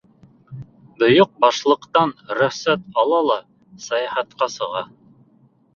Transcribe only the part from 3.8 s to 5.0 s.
сәйәхәткә сыға.